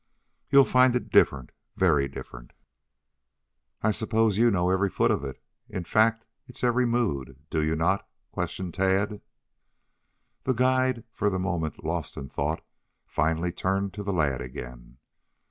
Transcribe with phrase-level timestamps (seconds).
[0.49, 2.53] "You'll find it different; very different."
[3.83, 5.39] "I suppose you know every foot of it
[5.69, 9.21] in fact its every mood, do you not?" questioned Tad.
[10.43, 12.65] The guide, for the moment lost in thought,
[13.05, 14.97] finally turned to the lad again.